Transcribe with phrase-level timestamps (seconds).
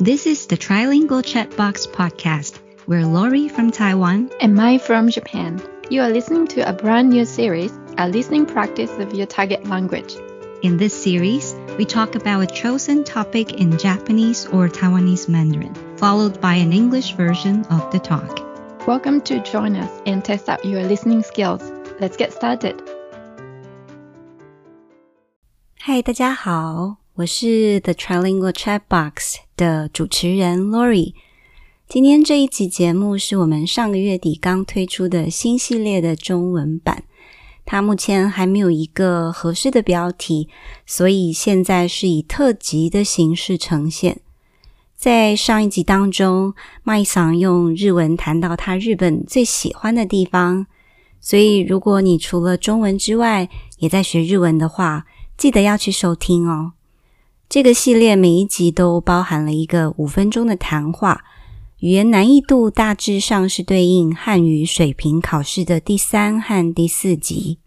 [0.00, 2.58] This is the Trilingual Chatbox podcast.
[2.86, 5.60] We're Lori from Taiwan and Mai from Japan.
[5.90, 10.14] You are listening to a brand new series, a listening practice of your target language.
[10.62, 16.40] In this series, we talk about a chosen topic in Japanese or Taiwanese Mandarin, followed
[16.40, 18.40] by an English version of the talk.
[18.86, 21.62] Welcome to join us and test out your listening skills.
[22.00, 22.82] Let's get started.
[25.78, 31.13] 嗨，大家好，我是 The Trilingual Chat Box 的主持人 Lori。
[31.87, 37.03] 今天这一集节目是我们上个月底刚推出的新系列的中文版。
[37.63, 40.49] 它目前还没有一个合适的标题，
[40.87, 44.21] 所以现在是以特辑的形式呈现。
[44.95, 50.65] 在上一集当中，麦桑用日文谈到他日本最喜欢的地方，
[51.19, 53.47] 所以如果你除了中文之外
[53.77, 55.05] 也在学日文的话，
[55.37, 56.71] 记得要去收听哦。
[57.51, 61.25] 这个系列每一集都包含了一个五分钟的谈话，
[61.79, 67.57] 语言难易度大致上是对应汉语水平考试的第三和第四集。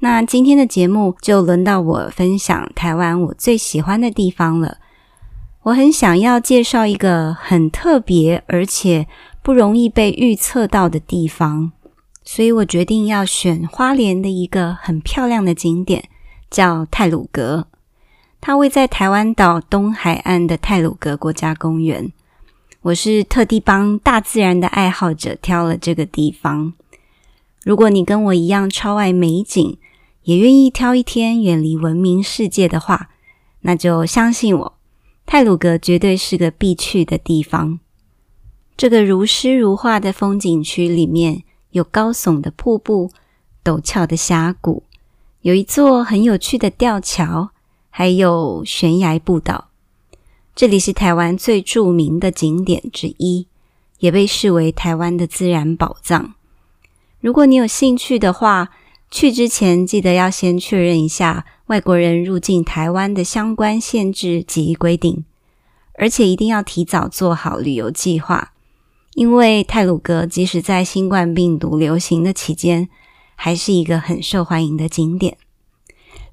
[0.00, 4.78] 那今天的节目就轮到我分享台湾我最喜欢的地方了。
[5.62, 9.06] 我很想要介绍一个很特别而且
[9.44, 11.70] 不容易被预测到的地方，
[12.24, 16.08] 所以我决定要选花莲的一个很漂亮的景点。
[16.50, 17.68] 叫泰鲁阁，
[18.44, 22.10] 它位在台湾岛东海岸的泰鲁阁国家公园。
[22.80, 26.72] 我是特地帮大自然的爱好者挑了这个地方。
[27.62, 29.78] 如果你跟我一样超爱美景，
[30.24, 33.10] 也愿意挑一天远离文明世界的话，
[33.60, 34.72] 那就相信我，
[35.24, 37.78] 泰鲁阁绝对是个必去的地方。
[38.76, 43.12] 这个如诗如画的风景区里面有高耸的瀑布、
[43.62, 44.82] 陡峭的峡谷。
[45.42, 47.50] 有一座很有趣的吊桥，
[47.94, 49.68] 还有悬崖步道。
[50.56, 53.46] 这里是台湾最著名的景点之一，
[53.98, 56.32] 也被视为台湾的自然宝藏。
[57.20, 58.70] 如果你有兴趣的话，
[59.10, 65.26] 去之前记得要先确认一下外国人入境台湾的相关限制及规定，
[65.98, 68.54] 而且一定要提早做好旅游计划，
[69.14, 72.88] 因为泰鲁阁即使在新冠病毒流行的期间。
[73.34, 75.36] 还是一个很受欢迎的景点。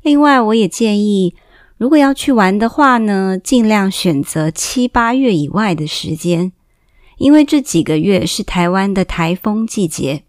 [0.03, 1.33] 另外，我也建议，
[1.79, 6.51] 如果要去玩的话呢，尽量选择七八月以外的时间，
[7.17, 10.23] 因为这几个月是台湾的台风季节，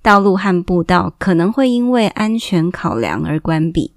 [0.00, 3.94] 道路和步道可能会因为安全考量而关闭。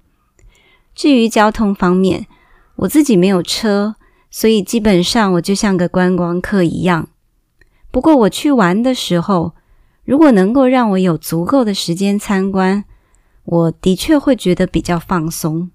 [0.92, 2.26] 至于交通方面，
[2.74, 3.94] 我自己没有车，
[4.28, 7.08] 所以基本上我就像个观光客一样。
[7.92, 9.54] 不过我去玩的时候，
[10.04, 12.84] 如果能够让我有足够的时间参观，
[13.44, 15.70] 我的确会觉得比较放松。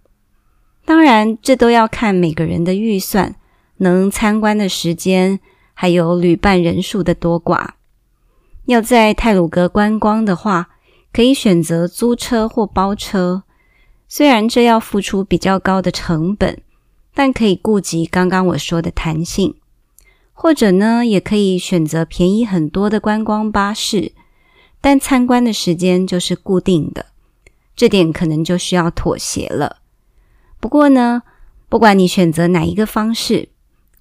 [0.85, 3.35] 当然，这都要看每个人的预算、
[3.77, 5.39] 能参观的时间，
[5.73, 7.69] 还有旅伴人数的多寡。
[8.65, 10.69] 要在泰鲁阁观光的话，
[11.11, 13.43] 可以选择租车或包车。
[14.07, 16.61] 虽然这要付出比较高的成本，
[17.15, 19.55] 但可以顾及刚刚我说的弹性。
[20.33, 24.11] 或者呢，也可以选择便宜很多的观光巴士。
[24.81, 27.07] 但参观的时间就是固定的，
[27.75, 29.77] 这点可能就需要妥协了。
[30.65, 31.21] 不过呢，
[31.69, 33.49] 不管你选择哪一个方式，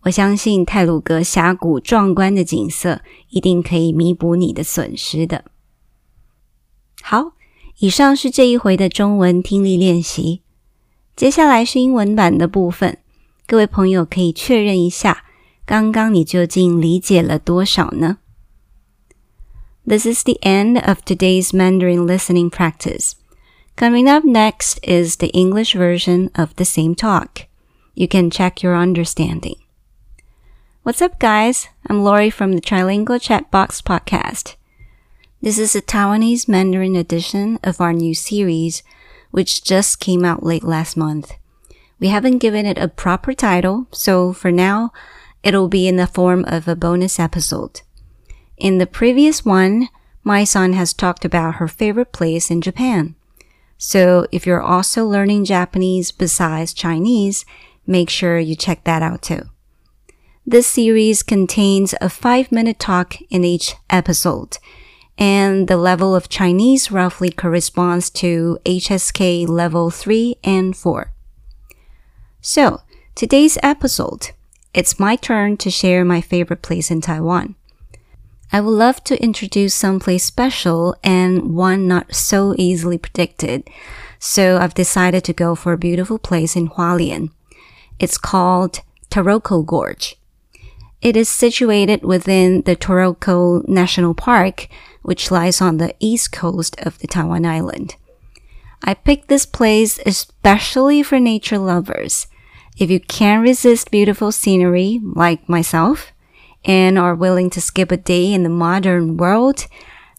[0.04, 5.44] 我相信泰鲁阁峡谷壮观的景色一定可以弥补你的损失的。
[7.02, 7.32] 好，
[7.80, 10.40] 以上是这一回的中文听力练习，
[11.14, 12.96] 接下来是英文版的部分。
[13.46, 15.24] 各位朋友可以确认一下，
[15.66, 18.16] 刚刚你究竟理解了多少呢
[19.86, 23.12] ？This is the end of today's Mandarin listening practice.
[23.76, 27.46] Coming up next is the English version of the same talk.
[27.96, 29.56] You can check your understanding.
[30.84, 31.66] What's up, guys?
[31.88, 34.54] I'm Lori from the Trilingual Chatbox podcast.
[35.42, 38.84] This is a Taiwanese Mandarin edition of our new series,
[39.32, 41.32] which just came out late last month.
[41.98, 44.92] We haven't given it a proper title, so for now,
[45.42, 47.80] it'll be in the form of a bonus episode.
[48.56, 49.88] In the previous one,
[50.22, 53.16] Mai-san has talked about her favorite place in Japan.
[53.86, 57.44] So if you're also learning Japanese besides Chinese,
[57.86, 59.42] make sure you check that out too.
[60.46, 64.56] This series contains a five minute talk in each episode,
[65.18, 71.12] and the level of Chinese roughly corresponds to HSK level 3 and 4.
[72.40, 72.80] So,
[73.14, 74.30] today's episode,
[74.72, 77.54] it's my turn to share my favorite place in Taiwan.
[78.54, 83.68] I would love to introduce someplace special and one not so easily predicted.
[84.20, 87.32] So I've decided to go for a beautiful place in Hualien.
[87.98, 88.78] It's called
[89.10, 90.14] Taroko Gorge.
[91.02, 94.68] It is situated within the Taroko National Park,
[95.02, 97.96] which lies on the east coast of the Taiwan island.
[98.84, 102.28] I picked this place especially for nature lovers.
[102.78, 106.12] If you can't resist beautiful scenery, like myself,
[106.64, 109.66] and are willing to skip a day in the modern world,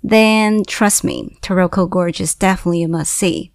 [0.04, 3.52] then trust me, Taroko Gorge is definitely a must see.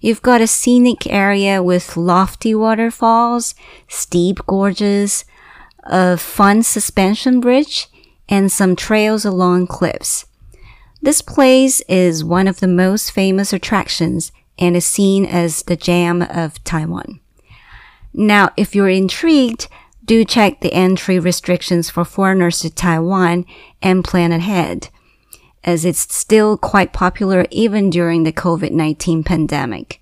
[0.00, 3.54] You've got a scenic area with lofty waterfalls,
[3.88, 5.24] steep gorges,
[5.82, 7.88] a fun suspension bridge,
[8.28, 10.26] and some trails along cliffs.
[11.02, 16.22] This place is one of the most famous attractions and is seen as the jam
[16.22, 17.20] of Taiwan.
[18.12, 19.68] Now, if you're intrigued,
[20.04, 23.46] do check the entry restrictions for foreigners to Taiwan
[23.80, 24.88] and plan ahead,
[25.62, 30.00] as it's still quite popular even during the COVID-19 pandemic.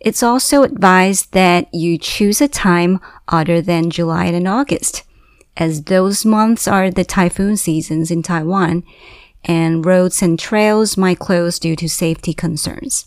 [0.00, 5.02] It's also advised that you choose a time other than July and August,
[5.56, 8.82] as those months are the typhoon seasons in Taiwan,
[9.44, 13.06] and roads and trails might close due to safety concerns.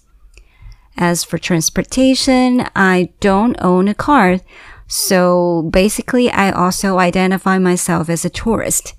[0.97, 4.39] As for transportation, I don't own a car,
[4.87, 8.93] so basically I also identify myself as a tourist.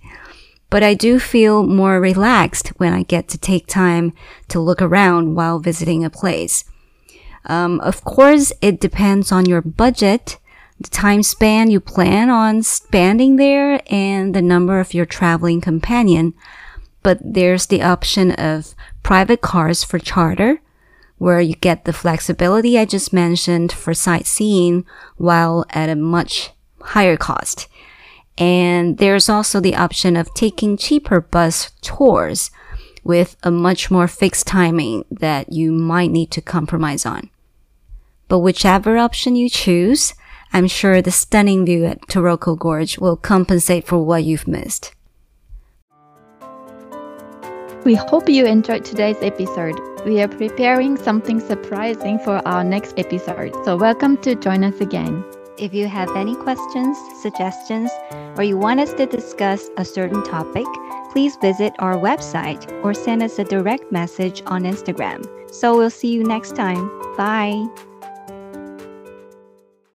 [0.70, 4.12] But I do feel more relaxed when I get to take time
[4.48, 6.64] to look around while visiting a place.
[7.46, 10.36] Um, of course, it depends on your budget,
[10.78, 16.34] the time span you plan on spending there, and the number of your traveling companion.
[17.02, 20.60] But there's the option of private cars for charter,
[21.18, 24.86] where you get the flexibility I just mentioned for sightseeing
[25.16, 26.50] while at a much
[26.80, 27.68] higher cost.
[28.38, 32.50] And there's also the option of taking cheaper bus tours
[33.02, 37.30] with a much more fixed timing that you might need to compromise on.
[38.28, 40.14] But whichever option you choose,
[40.52, 44.94] I'm sure the stunning view at Taroko Gorge will compensate for what you've missed.
[47.84, 49.80] We hope you enjoyed today's episode.
[50.04, 55.24] We are preparing something surprising for our next episode, so welcome to join us again.
[55.58, 57.90] If you have any questions, suggestions,
[58.36, 60.66] or you want us to discuss a certain topic,
[61.10, 65.26] please visit our website or send us a direct message on Instagram.
[65.52, 66.88] So we'll see you next time.
[67.16, 67.66] Bye.